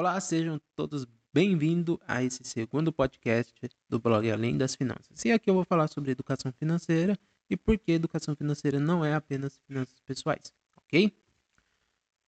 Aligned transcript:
Olá, 0.00 0.18
sejam 0.18 0.58
todos 0.74 1.06
bem-vindos 1.30 1.98
a 2.08 2.24
esse 2.24 2.42
segundo 2.42 2.90
podcast 2.90 3.52
do 3.86 3.98
blog 4.00 4.30
Além 4.30 4.56
das 4.56 4.74
Finanças. 4.74 5.22
E 5.26 5.30
aqui 5.30 5.50
eu 5.50 5.54
vou 5.54 5.62
falar 5.62 5.88
sobre 5.88 6.10
educação 6.10 6.50
financeira 6.52 7.18
e 7.50 7.54
por 7.54 7.78
que 7.78 7.92
educação 7.92 8.34
financeira 8.34 8.80
não 8.80 9.04
é 9.04 9.12
apenas 9.12 9.60
finanças 9.66 10.00
pessoais, 10.00 10.54
ok? 10.74 11.14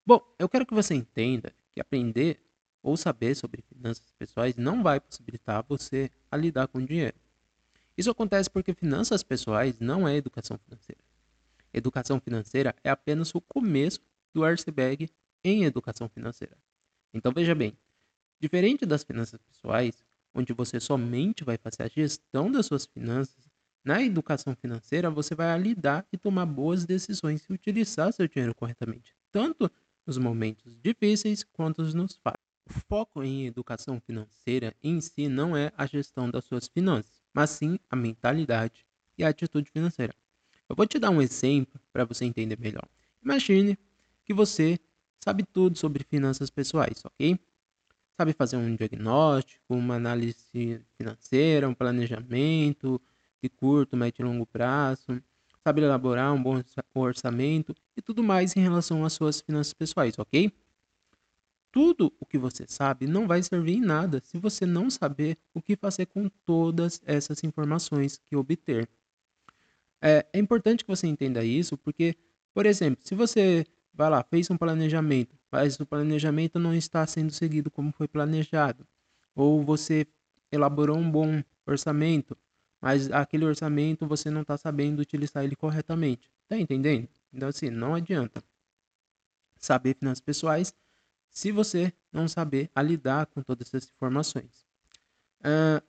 Bom, 0.05 0.19
eu 0.37 0.49
quero 0.49 0.65
que 0.65 0.73
você 0.73 0.95
entenda 0.95 1.53
que 1.71 1.79
aprender 1.79 2.45
ou 2.83 2.97
saber 2.97 3.35
sobre 3.35 3.61
finanças 3.61 4.11
pessoais 4.19 4.57
não 4.57 4.83
vai 4.83 4.99
possibilitar 4.99 5.63
você 5.65 6.11
a 6.29 6.35
lidar 6.35 6.67
com 6.67 6.83
dinheiro. 6.83 7.15
Isso 7.97 8.11
acontece 8.11 8.49
porque 8.49 8.73
finanças 8.73 9.23
pessoais 9.23 9.79
não 9.79 10.05
é 10.05 10.17
educação 10.17 10.57
financeira. 10.57 11.01
Educação 11.73 12.19
financeira 12.19 12.75
é 12.83 12.89
apenas 12.89 13.33
o 13.33 13.39
começo 13.39 14.01
do 14.33 14.43
iceberg 14.43 15.09
em 15.41 15.63
educação 15.63 16.09
financeira. 16.09 16.57
Então 17.13 17.31
veja 17.31 17.53
bem, 17.55 17.77
diferente 18.39 18.85
das 18.85 19.03
finanças 19.03 19.39
pessoais, 19.41 20.03
onde 20.33 20.53
você 20.53 20.79
somente 20.79 21.43
vai 21.43 21.57
fazer 21.57 21.83
a 21.83 21.87
gestão 21.87 22.51
das 22.51 22.65
suas 22.65 22.85
finanças, 22.85 23.49
na 23.83 24.01
educação 24.01 24.55
financeira 24.55 25.09
você 25.09 25.33
vai 25.35 25.57
lidar 25.59 26.05
e 26.11 26.17
tomar 26.17 26.45
boas 26.45 26.85
decisões 26.85 27.43
e 27.43 27.53
utilizar 27.53 28.13
seu 28.13 28.27
dinheiro 28.27 28.55
corretamente, 28.55 29.15
tanto 29.31 29.69
nos 30.05 30.17
momentos 30.17 30.77
difíceis 30.81 31.43
quanto 31.43 31.81
nos 31.83 32.15
fáceis. 32.17 32.45
O 32.69 32.73
foco 32.87 33.23
em 33.23 33.47
educação 33.47 33.99
financeira 33.99 34.75
em 34.81 35.01
si 35.01 35.27
não 35.27 35.57
é 35.57 35.71
a 35.75 35.85
gestão 35.85 36.29
das 36.29 36.45
suas 36.45 36.67
finanças, 36.67 37.21
mas 37.33 37.49
sim 37.49 37.79
a 37.89 37.95
mentalidade 37.95 38.85
e 39.17 39.23
a 39.23 39.29
atitude 39.29 39.69
financeira. 39.71 40.13
Eu 40.69 40.75
vou 40.75 40.85
te 40.85 40.97
dar 40.97 41.09
um 41.09 41.21
exemplo 41.21 41.81
para 41.91 42.05
você 42.05 42.23
entender 42.23 42.57
melhor. 42.59 42.87
Imagine 43.23 43.77
que 44.23 44.33
você 44.33 44.79
sabe 45.23 45.43
tudo 45.43 45.77
sobre 45.77 46.03
finanças 46.03 46.49
pessoais, 46.49 47.03
ok? 47.05 47.39
Sabe 48.19 48.33
fazer 48.33 48.57
um 48.57 48.75
diagnóstico, 48.75 49.73
uma 49.73 49.95
análise 49.95 50.83
financeira, 50.97 51.69
um 51.69 51.73
planejamento 51.73 53.01
de 53.41 53.49
curto, 53.49 53.97
médio 53.97 54.23
e 54.23 54.25
longo 54.25 54.45
prazo, 54.45 55.21
sabe 55.63 55.81
elaborar 55.81 56.33
um 56.33 56.41
bom 56.41 56.61
orçamento 56.95 57.75
e 57.95 58.01
tudo 58.01 58.23
mais 58.23 58.55
em 58.55 58.61
relação 58.61 59.05
às 59.05 59.13
suas 59.13 59.41
finanças 59.41 59.73
pessoais, 59.73 60.17
ok? 60.17 60.51
Tudo 61.71 62.13
o 62.19 62.25
que 62.25 62.37
você 62.37 62.65
sabe 62.67 63.07
não 63.07 63.27
vai 63.27 63.41
servir 63.41 63.77
em 63.77 63.81
nada 63.81 64.21
se 64.23 64.37
você 64.37 64.65
não 64.65 64.89
saber 64.89 65.37
o 65.53 65.61
que 65.61 65.75
fazer 65.75 66.05
com 66.07 66.27
todas 66.45 67.01
essas 67.05 67.43
informações 67.43 68.17
que 68.17 68.35
obter. 68.35 68.89
É, 70.01 70.25
é 70.33 70.39
importante 70.39 70.83
que 70.83 70.89
você 70.89 71.07
entenda 71.07 71.43
isso 71.43 71.77
porque, 71.77 72.15
por 72.53 72.65
exemplo, 72.65 73.01
se 73.03 73.15
você 73.15 73.65
vai 73.93 74.09
lá, 74.09 74.23
fez 74.23 74.49
um 74.49 74.57
planejamento, 74.57 75.37
mas 75.51 75.79
o 75.79 75.85
planejamento 75.85 76.59
não 76.59 76.73
está 76.73 77.05
sendo 77.05 77.31
seguido 77.31 77.69
como 77.69 77.91
foi 77.91 78.07
planejado. 78.07 78.87
Ou 79.35 79.63
você 79.63 80.05
elaborou 80.51 80.97
um 80.97 81.09
bom 81.09 81.43
orçamento, 81.65 82.37
mas 82.81 83.11
aquele 83.11 83.45
orçamento 83.45 84.07
você 84.07 84.29
não 84.29 84.41
está 84.41 84.57
sabendo 84.57 84.99
utilizar 84.99 85.43
ele 85.43 85.55
corretamente. 85.55 86.31
Tá 86.47 86.57
entendendo? 86.57 87.07
Então, 87.31 87.47
assim, 87.47 87.69
não 87.69 87.95
adianta 87.95 88.43
saber 89.57 89.95
finanças 89.95 90.19
pessoais 90.19 90.73
se 91.29 91.51
você 91.51 91.93
não 92.11 92.27
saber 92.27 92.69
lidar 92.77 93.27
com 93.27 93.41
todas 93.41 93.67
essas 93.67 93.89
informações. 93.89 94.65
Uh, 95.39 95.81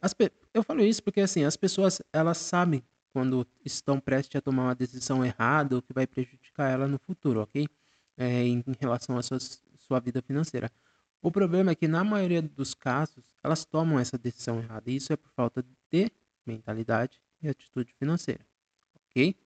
eu 0.54 0.62
falo 0.62 0.82
isso 0.82 1.02
porque, 1.02 1.20
assim, 1.20 1.44
as 1.44 1.56
pessoas, 1.56 2.00
elas 2.12 2.38
sabem 2.38 2.82
quando 3.12 3.46
estão 3.64 4.00
prestes 4.00 4.36
a 4.36 4.40
tomar 4.40 4.64
uma 4.64 4.74
decisão 4.74 5.24
errada 5.24 5.76
ou 5.76 5.82
que 5.82 5.92
vai 5.92 6.06
prejudicar 6.06 6.70
ela 6.70 6.86
no 6.86 6.98
futuro, 6.98 7.40
ok? 7.40 7.68
É, 8.16 8.44
em 8.44 8.62
relação 8.80 9.16
à 9.16 9.22
sua, 9.22 9.38
sua 9.78 10.00
vida 10.00 10.22
financeira. 10.22 10.70
O 11.20 11.30
problema 11.30 11.70
é 11.70 11.74
que, 11.74 11.86
na 11.86 12.02
maioria 12.02 12.42
dos 12.42 12.74
casos, 12.74 13.24
elas 13.42 13.64
tomam 13.64 13.98
essa 13.98 14.18
decisão 14.18 14.58
errada. 14.58 14.90
E 14.90 14.96
isso 14.96 15.12
é 15.12 15.16
por 15.16 15.30
falta 15.30 15.64
de 15.90 16.10
mentalidade 16.44 17.20
e 17.40 17.48
atitude 17.48 17.92
financeira. 17.94 18.44
Ok? 18.94 19.36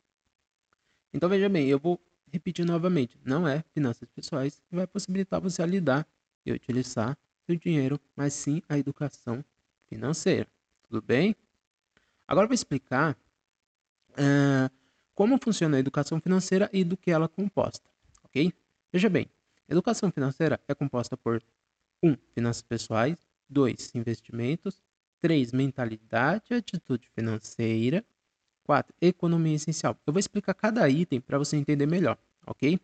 Então, 1.13 1.29
veja 1.29 1.49
bem, 1.49 1.69
eu 1.69 1.79
vou 1.79 2.01
repetir 2.33 2.65
novamente. 2.65 3.19
Não 3.25 3.47
é 3.47 3.63
finanças 3.75 4.09
pessoais 4.09 4.63
que 4.69 4.75
vai 4.75 4.87
possibilitar 4.87 5.41
você 5.41 5.63
a 5.63 5.67
lidar 5.67 6.07
e 6.45 6.53
utilizar 6.53 7.17
seu 7.45 7.57
dinheiro, 7.57 8.01
mas 8.15 8.33
sim 8.33 8.63
a 8.69 8.79
educação 8.79 9.45
financeira. 9.87 10.49
Tudo 10.89 11.03
bem? 11.03 11.37
Agora 12.27 12.45
eu 12.45 12.49
vou 12.49 12.55
explicar 12.55 13.17
uh, 14.13 14.71
como 15.15 15.39
funciona 15.43 15.77
a 15.77 15.81
educação 15.81 16.21
financeira 16.21 16.69
e 16.73 16.85
do 16.85 16.97
que 16.97 17.11
ela 17.11 17.27
é 17.27 17.29
composta 17.29 17.89
Veja 18.93 19.11
bem, 19.11 19.27
educação 19.69 20.11
financeira 20.11 20.59
é 20.67 20.75
composta 20.75 21.17
por 21.17 21.43
1. 22.03 22.11
Um, 22.11 22.17
finanças 22.33 22.63
pessoais, 22.63 23.17
2. 23.49 23.95
Investimentos, 23.95 24.83
3. 25.21 25.53
Mentalidade 25.53 26.47
e 26.51 26.55
atitude 26.55 27.09
financeira, 27.11 28.05
4. 28.65 28.95
Economia 29.01 29.55
essencial. 29.55 29.95
Eu 30.07 30.13
vou 30.13 30.21
explicar 30.21 30.55
cada 30.55 30.89
item 30.89 31.21
para 31.21 31.37
você 31.37 31.57
entender 31.57 31.87
melhor, 31.87 32.17
ok? 32.47 32.81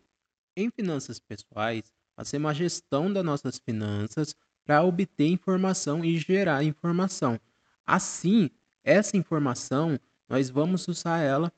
Em 0.55 0.69
finanças 0.69 1.19
pessoais, 1.19 1.91
fazemos 2.15 2.51
a 2.51 2.53
gestão 2.53 3.11
das 3.11 3.25
nossas 3.25 3.57
finanças 3.57 4.35
para 4.63 4.83
obter 4.83 5.27
informação 5.27 6.05
e 6.05 6.17
gerar 6.17 6.63
informação. 6.63 7.39
Assim, 7.85 8.51
essa 8.83 9.17
informação 9.17 9.99
nós 10.29 10.49
vamos 10.49 10.87
usar 10.87 11.19
ela 11.19 11.51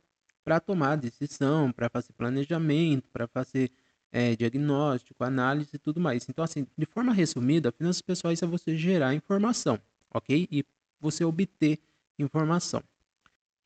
para 0.43 0.59
tomar 0.59 0.95
decisão, 0.95 1.71
para 1.71 1.89
fazer 1.89 2.13
planejamento, 2.13 3.09
para 3.09 3.27
fazer 3.27 3.71
é, 4.15 4.33
diagnóstico, 4.33 5.25
análise 5.25 5.71
e 5.73 5.77
tudo 5.77 5.99
mais. 5.99 6.25
Então, 6.29 6.45
assim, 6.45 6.65
de 6.77 6.85
forma 6.85 7.11
resumida, 7.11 7.69
finanças 7.69 8.01
pessoais 8.01 8.41
é 8.41 8.47
você 8.47 8.77
gerar 8.77 9.13
informação, 9.13 9.77
ok? 10.09 10.47
E 10.49 10.63
você 11.01 11.25
obter 11.25 11.81
informação. 12.17 12.81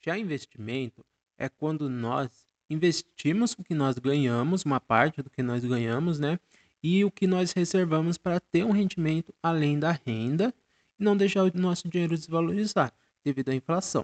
Já 0.04 0.18
investimento 0.18 1.06
é 1.38 1.48
quando 1.48 1.88
nós 1.88 2.48
investimos 2.68 3.54
o 3.60 3.64
que 3.64 3.76
nós 3.76 4.00
ganhamos, 4.00 4.66
uma 4.66 4.80
parte 4.80 5.22
do 5.22 5.30
que 5.30 5.44
nós 5.44 5.64
ganhamos, 5.64 6.18
né? 6.18 6.40
E 6.81 7.06
o 7.06 7.12
que 7.12 7.28
nós 7.28 7.52
reservamos 7.52 8.18
para 8.18 8.40
ter 8.40 8.66
um 8.66 8.72
rendimento 8.72 9.31
além 9.44 9.78
da 9.78 9.92
renda 9.92 10.52
e 11.00 11.04
não 11.04 11.16
deixar 11.16 11.44
o 11.44 11.52
nosso 11.54 11.88
dinheiro 11.88 12.16
desvalorizar 12.16 12.92
devido 13.24 13.50
à 13.50 13.54
inflação. 13.54 14.04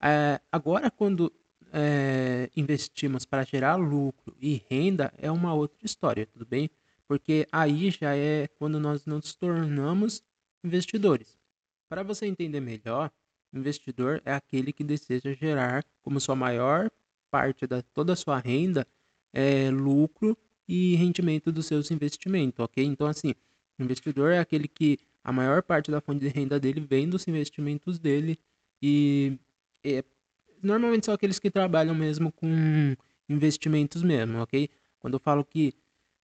É, 0.00 0.40
agora, 0.50 0.90
quando 0.90 1.30
é, 1.72 2.50
investimos 2.54 3.24
para 3.24 3.44
gerar 3.44 3.76
lucro 3.76 4.36
e 4.38 4.62
renda 4.70 5.12
é 5.16 5.30
uma 5.30 5.54
outra 5.54 5.84
história, 5.86 6.26
tudo 6.26 6.44
bem? 6.44 6.70
Porque 7.08 7.46
aí 7.50 7.90
já 7.90 8.14
é 8.14 8.46
quando 8.58 8.78
nós 8.78 9.06
nos 9.06 9.34
tornamos 9.34 10.22
investidores. 10.62 11.38
Para 11.88 12.02
você 12.02 12.26
entender 12.26 12.60
melhor, 12.60 13.10
investidor 13.52 14.22
é 14.24 14.32
aquele 14.34 14.72
que 14.72 14.84
deseja 14.84 15.32
gerar 15.34 15.84
como 16.02 16.20
sua 16.20 16.36
maior 16.36 16.90
parte 17.30 17.66
da 17.66 17.82
toda 17.82 18.12
a 18.12 18.16
sua 18.16 18.38
renda 18.38 18.86
é 19.32 19.70
lucro 19.70 20.36
e 20.68 20.94
rendimento 20.96 21.50
dos 21.50 21.66
seus 21.66 21.90
investimentos, 21.90 22.60
ok? 22.60 22.84
Então 22.84 23.06
assim, 23.06 23.34
investidor 23.78 24.32
é 24.32 24.38
aquele 24.38 24.68
que 24.68 24.98
a 25.24 25.32
maior 25.32 25.62
parte 25.62 25.90
da 25.90 26.00
fonte 26.00 26.20
de 26.20 26.28
renda 26.28 26.60
dele 26.60 26.80
vem 26.80 27.08
dos 27.08 27.26
investimentos 27.26 27.98
dele 27.98 28.38
e 28.80 29.38
é 29.84 30.04
normalmente 30.62 31.06
são 31.06 31.14
aqueles 31.14 31.38
que 31.38 31.50
trabalham 31.50 31.94
mesmo 31.94 32.32
com 32.32 32.96
investimentos 33.28 34.02
mesmo, 34.02 34.38
ok? 34.40 34.68
Quando 35.00 35.14
eu 35.14 35.20
falo 35.20 35.44
que 35.44 35.74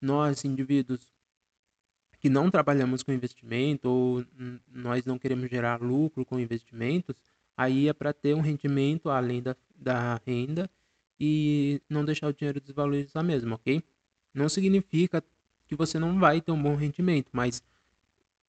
nós, 0.01 0.45
indivíduos 0.45 1.01
que 2.21 2.29
não 2.29 2.51
trabalhamos 2.51 3.03
com 3.03 3.13
investimento 3.13 3.89
ou 3.89 4.25
nós 4.67 5.05
não 5.05 5.19
queremos 5.19 5.49
gerar 5.49 5.81
lucro 5.81 6.25
com 6.25 6.39
investimentos, 6.39 7.17
aí 7.57 7.89
é 7.89 7.93
para 7.93 8.13
ter 8.13 8.35
um 8.35 8.41
rendimento 8.41 9.09
além 9.11 9.43
da, 9.43 9.57
da 9.75 10.21
renda 10.27 10.71
e 11.19 11.81
não 11.89 12.05
deixar 12.05 12.29
o 12.29 12.33
dinheiro 12.33 12.61
desvalorizar 12.61 13.25
mesmo, 13.25 13.55
ok? 13.55 13.83
Não 14.33 14.49
significa 14.49 15.23
que 15.67 15.75
você 15.75 15.99
não 15.99 16.19
vai 16.19 16.41
ter 16.41 16.53
um 16.53 16.63
bom 16.63 16.75
rendimento, 16.75 17.29
mas 17.33 17.63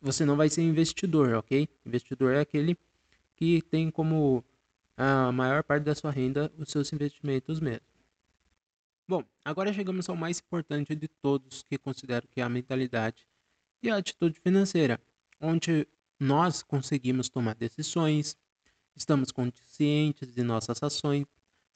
você 0.01 0.25
não 0.25 0.37
vai 0.37 0.49
ser 0.49 0.61
investidor, 0.61 1.33
ok? 1.33 1.67
Investidor 1.85 2.33
é 2.33 2.39
aquele 2.39 2.77
que 3.35 3.61
tem 3.63 3.89
como 3.89 4.43
a 5.01 5.31
maior 5.31 5.63
parte 5.63 5.85
da 5.85 5.95
sua 5.95 6.11
renda 6.11 6.51
os 6.57 6.69
seus 6.69 6.91
investimentos 6.91 7.61
mesmo. 7.61 7.85
Bom, 9.07 9.23
agora 9.45 9.71
chegamos 9.71 10.09
ao 10.09 10.15
mais 10.15 10.39
importante 10.39 10.93
de 10.93 11.07
todos, 11.07 11.63
que 11.63 11.77
considero 11.77 12.27
que 12.27 12.41
é 12.41 12.43
a 12.43 12.49
mentalidade 12.49 13.25
e 13.81 13.89
a 13.89 13.95
atitude 13.95 14.37
financeira, 14.41 14.99
onde 15.39 15.87
nós 16.19 16.61
conseguimos 16.61 17.29
tomar 17.29 17.55
decisões, 17.55 18.37
estamos 18.93 19.31
conscientes 19.31 20.35
de 20.35 20.43
nossas 20.43 20.83
ações, 20.83 21.25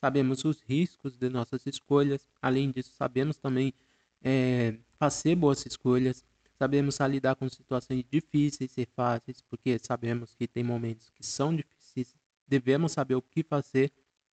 sabemos 0.02 0.44
os 0.44 0.60
riscos 0.60 1.18
de 1.18 1.30
nossas 1.30 1.66
escolhas, 1.66 2.28
além 2.42 2.72
disso, 2.72 2.92
sabemos 2.92 3.38
também 3.38 3.74
é, 4.22 4.78
fazer 5.00 5.36
boas 5.36 5.66
escolhas, 5.66 6.26
sabemos 6.60 7.00
lidar 7.00 7.38
com 7.38 7.48
situações 7.48 8.04
difíceis 8.12 8.78
e 8.78 8.86
fáceis, 8.86 9.42
porque 9.42 9.80
sabemos 9.80 10.36
que 10.36 10.46
tem 10.46 10.62
momentos 10.62 11.10
que 11.10 11.26
são 11.26 11.56
difíceis 11.56 12.23
devemos 12.48 12.92
saber 12.92 13.16
o 13.16 13.22
que 13.22 13.44
fazer 13.44 13.92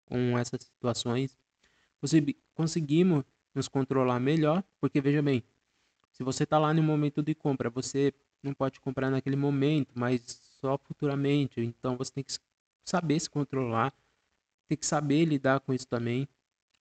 com 0.06 0.38
essas 0.38 0.62
situações. 0.62 1.36
Conseguimos 2.54 3.24
nos 3.54 3.68
controlar 3.68 4.20
melhor, 4.20 4.62
porque 4.80 5.00
veja 5.00 5.22
bem, 5.22 5.42
se 6.12 6.22
você 6.22 6.44
está 6.44 6.58
lá 6.58 6.72
no 6.72 6.82
momento 6.82 7.22
de 7.22 7.34
compra, 7.34 7.70
você 7.70 8.12
não 8.42 8.54
pode 8.54 8.80
comprar 8.80 9.10
naquele 9.10 9.36
momento, 9.36 9.92
mas 9.94 10.22
só 10.60 10.78
futuramente. 10.78 11.60
Então 11.60 11.96
você 11.96 12.12
tem 12.12 12.24
que 12.24 12.32
saber 12.84 13.18
se 13.20 13.28
controlar, 13.28 13.92
tem 14.66 14.76
que 14.76 14.86
saber 14.86 15.24
lidar 15.24 15.60
com 15.60 15.72
isso 15.72 15.86
também. 15.86 16.28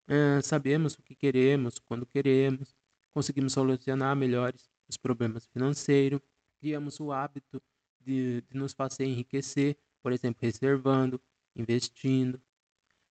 Uh, 0.08 0.42
sabemos 0.42 0.94
o 0.94 1.02
que 1.02 1.14
queremos, 1.14 1.78
quando 1.78 2.06
queremos, 2.06 2.74
conseguimos 3.12 3.52
solucionar 3.52 4.16
melhores 4.16 4.68
os 4.88 4.96
problemas 4.96 5.46
financeiros, 5.46 6.20
criamos 6.58 6.98
o 6.98 7.12
hábito 7.12 7.62
de, 8.00 8.40
de 8.42 8.56
nos 8.56 8.72
fazer 8.72 9.04
enriquecer, 9.04 9.76
por 10.02 10.12
exemplo, 10.12 10.40
reservando, 10.42 11.20
investindo. 11.54 12.40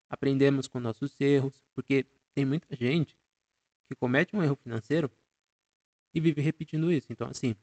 Aprendemos 0.10 0.68
com 0.68 0.80
nossos 0.80 1.20
erros, 1.20 1.62
porque 1.76 2.06
tem 2.34 2.46
muita 2.46 2.76
gente 2.76 3.18
que 3.88 3.96
comete 3.96 4.36
um 4.36 4.44
erro 4.44 4.56
financeiro 4.56 5.12
e 6.14 6.20
vive 6.20 6.42
repetindo 6.42 6.92
isso. 6.92 7.08
Então, 7.10 7.30
assim, 7.30 7.56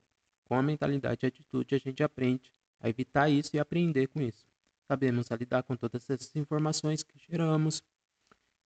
com 0.45 0.55
a 0.55 0.63
mentalidade 0.63 1.25
e 1.25 1.27
atitude, 1.27 1.75
a 1.75 1.79
gente 1.79 2.03
aprende 2.03 2.53
a 2.81 2.89
evitar 2.89 3.29
isso 3.31 3.57
e 3.57 3.59
aprender 3.59 4.09
com 4.09 4.21
isso. 4.21 4.47
Sabemos 4.87 5.33
a 5.33 5.37
lidar 5.37 5.63
com 5.63 5.77
todas 5.77 6.09
essas 6.11 6.35
informações 6.37 7.03
que 7.03 7.19
geramos, 7.19 7.83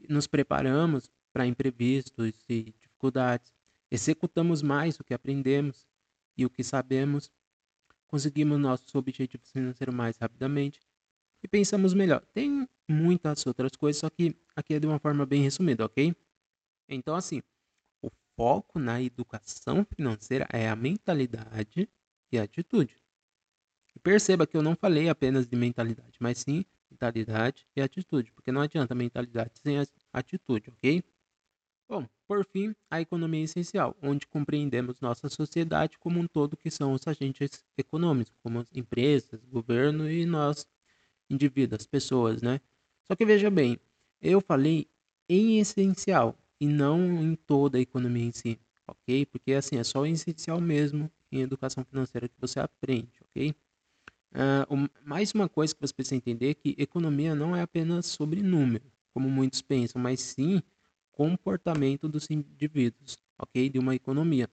nos 0.10 0.28
preparamos 0.28 1.12
para 1.32 1.46
imprevistos 1.46 2.34
e 2.50 2.64
dificuldades, 2.64 3.54
executamos 3.92 4.62
mais 4.62 5.00
o 5.00 5.04
que 5.04 5.14
aprendemos 5.14 5.88
e 6.36 6.46
o 6.46 6.50
que 6.50 6.64
sabemos, 6.64 7.32
conseguimos 8.08 8.60
nossos 8.60 8.94
objetivos 8.96 9.52
financeiros 9.52 9.94
mais 9.94 10.18
rapidamente 10.18 10.80
e 11.44 11.48
pensamos 11.48 11.94
melhor. 11.94 12.26
Tem 12.34 12.68
muitas 12.90 13.46
outras 13.46 13.72
coisas, 13.76 14.00
só 14.00 14.10
que 14.10 14.36
aqui 14.56 14.74
é 14.76 14.80
de 14.80 14.88
uma 14.88 15.00
forma 15.00 15.26
bem 15.26 15.42
resumida, 15.42 15.86
ok? 15.86 16.16
Então, 16.90 17.16
assim, 17.16 17.42
o 18.02 18.10
foco 18.36 18.80
na 18.80 19.02
educação 19.02 19.86
financeira 19.86 20.48
é 20.52 20.70
a 20.70 20.76
mentalidade 20.76 21.90
e 22.32 22.40
a 22.40 22.44
atitude. 22.44 22.96
E 23.96 24.00
perceba 24.00 24.48
que 24.48 24.56
eu 24.56 24.62
não 24.62 24.76
falei 24.76 25.10
apenas 25.10 25.48
de 25.48 25.56
mentalidade, 25.56 26.18
mas 26.20 26.40
sim 26.40 26.66
mentalidade 26.90 27.68
e 27.76 27.82
atitude, 27.82 28.32
porque 28.32 28.52
não 28.52 28.62
adianta 28.62 28.96
mentalidade 28.96 29.60
sem 29.60 29.78
atitude, 30.14 30.70
ok? 30.70 31.04
Bom, 31.90 32.06
por 32.28 32.46
fim, 32.46 32.76
a 32.90 33.00
economia 33.00 33.42
é 33.42 33.44
essencial, 33.44 33.96
onde 34.02 34.28
compreendemos 34.28 35.00
nossa 35.00 35.30
sociedade 35.30 35.98
como 35.98 36.20
um 36.20 36.28
todo, 36.28 36.58
que 36.58 36.70
são 36.70 36.92
os 36.94 37.08
agentes 37.08 37.64
econômicos, 37.78 38.34
como 38.44 38.60
as 38.60 38.68
empresas, 38.76 39.44
governo 39.46 40.10
e 40.10 40.26
nós, 40.26 40.68
indivíduos, 41.30 41.88
pessoas, 41.88 42.42
né? 42.42 42.62
Só 43.06 43.16
que 43.16 43.26
veja 43.26 43.50
bem, 43.50 43.80
eu 44.22 44.42
falei 44.42 44.90
em 45.30 45.60
essencial 45.60 46.38
e 46.60 46.68
não 46.68 47.24
em 47.24 47.36
toda 47.36 47.78
a 47.78 47.82
economia 47.82 48.26
em 48.26 48.32
si, 48.34 48.60
ok? 48.88 49.26
Porque 49.26 49.54
assim, 49.54 49.78
é 49.78 49.84
só 49.84 50.02
o 50.02 50.06
essencial 50.06 50.60
mesmo 50.60 51.12
em 51.32 51.42
educação 51.42 51.86
financeira 51.86 52.28
que 52.28 52.40
você 52.40 52.60
aprende, 52.60 53.20
ok? 53.30 53.56
Uh, 54.34 54.90
mais 55.04 55.34
uma 55.34 55.50
coisa 55.50 55.74
que 55.74 55.82
você 55.82 55.94
precisa 55.94 56.16
entender 56.16 56.52
é 56.52 56.54
que 56.54 56.76
economia 56.78 57.34
não 57.34 57.56
é 57.56 57.62
apenas 57.62 58.06
sobre 58.08 58.42
número, 58.42 58.92
como 59.14 59.30
muitos 59.30 59.62
pensam, 59.62 60.02
mas 60.02 60.20
sim 60.22 60.62
comportamento 61.18 62.08
dos 62.08 62.30
indivíduos, 62.30 63.18
ok? 63.40 63.68
De 63.72 63.80
uma 63.80 63.96
economia. 63.96 64.48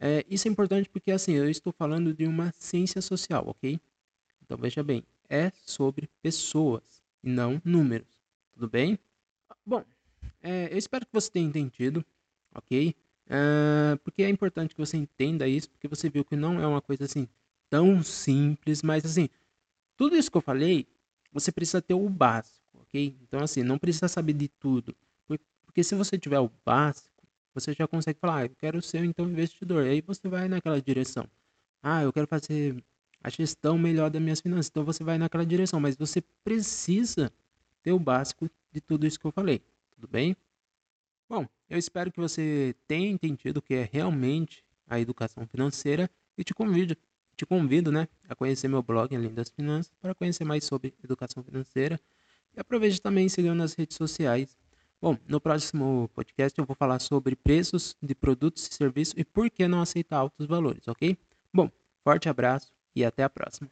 É, 0.00 0.26
isso 0.28 0.48
é 0.48 0.50
importante 0.50 0.90
porque, 0.90 1.12
assim, 1.12 1.34
eu 1.34 1.48
estou 1.48 1.72
falando 1.72 2.12
de 2.12 2.26
uma 2.26 2.52
ciência 2.58 3.00
social, 3.00 3.44
ok? 3.46 3.80
Então, 4.42 4.58
veja 4.58 4.82
bem, 4.82 5.04
é 5.30 5.52
sobre 5.64 6.10
pessoas 6.20 7.00
e 7.22 7.30
não 7.30 7.62
números, 7.64 8.08
tudo 8.52 8.68
bem? 8.68 8.98
Bom, 9.64 9.84
é, 10.42 10.72
eu 10.72 10.76
espero 10.76 11.06
que 11.06 11.12
você 11.12 11.30
tenha 11.30 11.46
entendido, 11.46 12.04
ok? 12.52 12.92
É, 13.28 13.96
porque 14.02 14.24
é 14.24 14.28
importante 14.28 14.74
que 14.74 14.80
você 14.80 14.96
entenda 14.96 15.46
isso, 15.46 15.70
porque 15.70 15.86
você 15.86 16.10
viu 16.10 16.24
que 16.24 16.34
não 16.34 16.60
é 16.60 16.66
uma 16.66 16.82
coisa 16.82 17.04
assim 17.04 17.28
tão 17.70 18.02
simples, 18.02 18.82
mas 18.82 19.04
assim, 19.04 19.28
tudo 19.96 20.16
isso 20.16 20.30
que 20.30 20.36
eu 20.36 20.42
falei, 20.42 20.84
você 21.32 21.52
precisa 21.52 21.80
ter 21.80 21.94
o 21.94 22.08
básico, 22.08 22.80
ok? 22.82 23.16
Então, 23.22 23.40
assim, 23.40 23.62
não 23.62 23.78
precisa 23.78 24.08
saber 24.08 24.32
de 24.32 24.48
tudo, 24.48 24.96
porque 25.76 25.84
se 25.84 25.94
você 25.94 26.18
tiver 26.18 26.40
o 26.40 26.50
básico, 26.64 27.10
você 27.52 27.74
já 27.74 27.86
consegue 27.86 28.18
falar, 28.18 28.36
ah, 28.36 28.44
eu 28.46 28.56
quero 28.56 28.80
ser 28.80 29.04
então 29.04 29.28
investidor, 29.28 29.84
e 29.84 29.90
aí 29.90 30.00
você 30.00 30.26
vai 30.26 30.48
naquela 30.48 30.80
direção. 30.80 31.28
Ah, 31.82 32.02
eu 32.02 32.10
quero 32.14 32.26
fazer 32.26 32.82
a 33.22 33.28
gestão 33.28 33.76
melhor 33.76 34.08
das 34.08 34.22
minhas 34.22 34.40
finanças, 34.40 34.70
então 34.70 34.86
você 34.86 35.04
vai 35.04 35.18
naquela 35.18 35.44
direção, 35.44 35.78
mas 35.78 35.94
você 35.94 36.22
precisa 36.42 37.30
ter 37.82 37.92
o 37.92 37.98
básico 37.98 38.48
de 38.72 38.80
tudo 38.80 39.06
isso 39.06 39.20
que 39.20 39.26
eu 39.26 39.30
falei, 39.30 39.60
tudo 39.90 40.08
bem? 40.08 40.34
Bom, 41.28 41.46
eu 41.68 41.76
espero 41.76 42.10
que 42.10 42.18
você 42.18 42.74
tenha 42.88 43.10
entendido 43.10 43.58
o 43.58 43.62
que 43.62 43.74
é 43.74 43.86
realmente 43.92 44.64
a 44.86 44.98
educação 44.98 45.46
financeira 45.46 46.10
e 46.38 46.42
te 46.42 46.54
convido 46.54 46.96
te 47.36 47.44
convido 47.44 47.92
né, 47.92 48.08
a 48.26 48.34
conhecer 48.34 48.66
meu 48.66 48.82
blog 48.82 49.14
Além 49.14 49.34
das 49.34 49.50
Finanças 49.50 49.92
para 50.00 50.14
conhecer 50.14 50.44
mais 50.44 50.64
sobre 50.64 50.94
educação 51.04 51.44
financeira 51.44 52.00
e 52.56 52.60
aproveite 52.60 52.98
também 52.98 53.28
seguir 53.28 53.52
nas 53.52 53.74
redes 53.74 53.94
sociais. 53.94 54.56
Bom, 55.06 55.16
no 55.28 55.40
próximo 55.40 56.10
podcast 56.16 56.58
eu 56.58 56.66
vou 56.66 56.74
falar 56.74 56.98
sobre 56.98 57.36
preços 57.36 57.96
de 58.02 58.12
produtos 58.12 58.66
e 58.66 58.74
serviços 58.74 59.14
e 59.16 59.24
por 59.24 59.48
que 59.48 59.68
não 59.68 59.80
aceitar 59.80 60.16
altos 60.16 60.48
valores, 60.48 60.88
ok? 60.88 61.16
Bom, 61.54 61.70
forte 62.02 62.28
abraço 62.28 62.72
e 62.92 63.04
até 63.04 63.22
a 63.22 63.30
próxima. 63.30 63.70